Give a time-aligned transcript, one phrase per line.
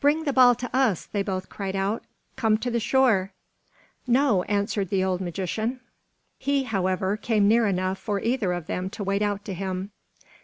[0.00, 2.02] "Bring the ball to us," they both cried ont.
[2.34, 3.30] "Come to the shore."
[4.08, 5.78] "No," answered the old magician.
[6.36, 9.92] He, however, came near enough for either of them to wade out to him.